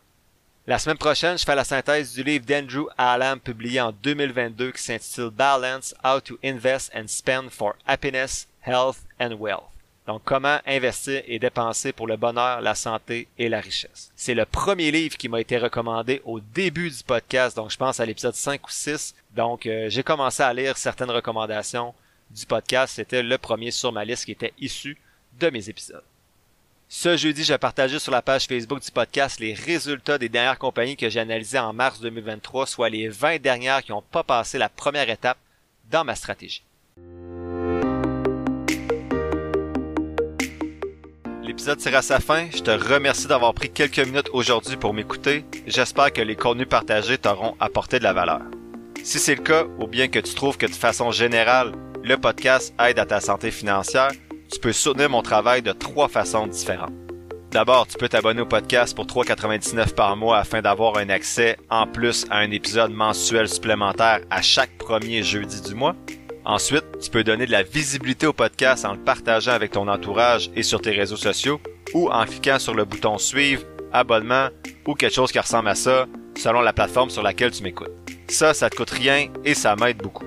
La 0.67 0.79
semaine 0.79 0.97
prochaine, 0.97 1.37
je 1.37 1.45
fais 1.45 1.55
la 1.55 1.63
synthèse 1.63 2.15
du 2.15 2.23
livre 2.23 2.47
d'Andrew 2.47 2.89
Allam 2.97 3.39
publié 3.39 3.83
en 3.83 3.93
2022 3.93 4.73
qui 4.73 4.83
s'intitule 4.83 5.29
Balance, 5.29 5.95
How 6.03 6.23
to 6.23 6.39
Invest 6.43 6.91
and 6.95 7.07
Spend 7.07 7.51
for 7.51 7.75
Happiness, 7.87 8.49
Health 8.63 8.97
and 9.21 9.35
Wealth. 9.39 9.69
Donc, 10.07 10.23
comment 10.25 10.61
investir 10.65 11.23
et 11.27 11.39
dépenser 11.39 11.93
pour 11.93 12.07
le 12.07 12.17
bonheur, 12.17 12.63
la 12.63 12.75
santé 12.75 13.29
et 13.37 13.51
la 13.51 13.61
richesse. 13.61 14.11
C'est 14.17 14.33
le 14.33 14.47
premier 14.47 14.91
livre 14.91 15.19
qui 15.19 15.29
m'a 15.29 15.43
été 15.43 15.59
recommandé 15.59 16.23
au 16.25 16.41
début 16.41 16.89
du 16.89 17.03
podcast, 17.03 17.57
donc 17.57 17.71
je 17.71 17.77
pense 17.77 18.01
à 18.01 18.07
l'épisode 18.07 18.35
5 18.35 18.67
ou 18.67 18.71
6. 18.71 19.15
Donc, 19.37 19.67
euh, 19.67 19.91
j'ai 19.91 20.03
commencé 20.03 20.43
à 20.43 20.55
lire 20.55 20.79
certaines 20.79 21.11
recommandations 21.11 21.93
du 22.31 22.47
podcast. 22.47 22.95
C'était 22.95 23.23
le 23.23 23.37
premier 23.37 23.71
sur 23.71 23.93
ma 23.93 24.07
liste 24.07 24.25
qui 24.25 24.33
était 24.33 24.55
issu 24.59 24.97
de 25.39 25.51
mes 25.51 25.69
épisodes. 25.69 26.05
Ce 26.89 27.17
jeudi, 27.17 27.45
j'ai 27.45 27.59
partagé 27.59 27.99
sur 27.99 28.13
la 28.13 28.23
page 28.23 28.47
Facebook 28.47 28.81
du 28.81 28.91
podcast 28.91 29.41
les 29.41 29.55
résultats 29.55 30.19
des 30.19 30.29
dernières 30.29 30.59
compagnies 30.59 30.97
que 30.97 31.09
j'ai 31.09 31.21
analysées 31.21 31.59
en 31.59 31.73
mars 31.73 32.01
2023, 32.01 32.67
soit 32.67 32.89
les 32.89 33.09
20 33.09 33.41
dernières 33.41 33.83
qui 33.83 33.91
n'ont 33.91 34.03
pas 34.03 34.23
passé 34.23 34.59
la 34.59 34.69
première 34.69 35.09
étape 35.09 35.39
dans 35.91 36.05
ma 36.05 36.15
stratégie. 36.15 36.63
L'épisode 41.43 41.79
tire 41.79 41.97
à 41.97 42.03
sa 42.03 42.21
fin. 42.21 42.49
Je 42.55 42.63
te 42.63 42.71
remercie 42.71 43.27
d'avoir 43.27 43.55
pris 43.55 43.71
quelques 43.71 43.99
minutes 43.99 44.31
aujourd'hui 44.33 44.77
pour 44.77 44.95
m'écouter. 44.95 45.45
J'espère 45.67 46.13
que 46.13 46.23
les 46.23 46.37
contenus 46.37 46.69
partagés 46.69 47.19
t'auront 47.19 47.57
apporté 47.61 47.99
de 47.99 48.05
la 48.05 48.13
valeur. 48.13 48.43
Si 49.03 49.19
c'est 49.19 49.35
le 49.35 49.43
cas, 49.43 49.65
ou 49.79 49.87
bien 49.87 50.09
que 50.09 50.19
tu 50.19 50.35
trouves 50.35 50.57
que 50.57 50.67
de 50.67 50.73
façon 50.73 51.11
générale, 51.11 51.73
le 52.03 52.17
podcast 52.17 52.75
aide 52.79 52.99
à 52.99 53.07
ta 53.07 53.21
santé 53.21 53.51
financière, 53.51 54.11
tu 54.55 54.61
peux 54.61 54.73
soutenir 54.73 55.11
mon 55.11 55.21
travail 55.21 55.63
de 55.63 55.73
trois 55.73 56.07
façons 56.07 56.47
différentes. 56.47 56.93
D'abord, 57.51 57.89
tu 57.89 57.99
peux 57.99 58.09
t'abonner 58.09 58.41
au 58.41 58.47
podcast 58.47 58.95
pour 58.95 59.07
3,99 59.07 59.95
par 59.95 60.17
mois 60.17 60.39
afin 60.39 60.63
d'avoir 60.63 60.97
un 60.97 61.09
accès 61.09 61.57
en 61.71 61.89
plus 61.89 62.25
à 62.31 62.39
un 62.39 62.51
épisode 62.53 62.93
mensuel 62.93 63.49
supplémentaire 63.49 64.21
à 64.31 64.43
chaque 64.43 64.79
premier 64.79 65.25
jeudi 65.25 65.61
du 65.61 65.75
mois. 65.75 65.97
Ensuite, 66.45 66.85
tu 67.03 67.11
peux 67.11 67.25
donner 67.25 67.47
de 67.47 67.51
la 67.51 67.65
visibilité 67.65 68.29
au 68.29 68.33
podcast 68.33 68.85
en 68.85 68.93
le 68.93 68.99
partageant 69.01 69.53
avec 69.53 69.73
ton 69.73 69.89
entourage 69.89 70.51
et 70.55 70.63
sur 70.63 70.81
tes 70.81 70.93
réseaux 70.93 71.17
sociaux 71.17 71.61
ou 71.93 72.09
en 72.11 72.25
cliquant 72.25 72.61
sur 72.61 72.75
le 72.75 72.85
bouton 72.85 73.19
suivre, 73.19 73.65
abonnement 73.93 74.51
ou 74.87 74.95
quelque 74.95 75.15
chose 75.15 75.33
qui 75.33 75.41
ressemble 75.41 75.69
à 75.69 75.75
ça 75.75 76.07
selon 76.37 76.61
la 76.61 76.73
plateforme 76.73 77.11
sur 77.11 77.23
laquelle 77.23 77.51
tu 77.51 77.65
m'écoutes. 77.65 77.91
Ça, 78.29 78.55
ça 78.55 78.71
te 78.71 78.77
coûte 78.77 78.91
rien 78.91 79.29
et 79.45 79.55
ça 79.55 79.75
m'aide 79.75 79.99
beaucoup. 79.99 80.27